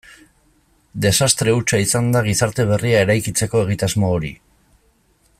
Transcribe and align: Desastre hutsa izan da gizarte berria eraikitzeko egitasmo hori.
Desastre 1.05 1.53
hutsa 1.57 1.79
izan 1.83 2.09
da 2.15 2.23
gizarte 2.29 2.65
berria 2.71 3.03
eraikitzeko 3.07 3.61
egitasmo 3.67 4.11
hori. 4.15 4.33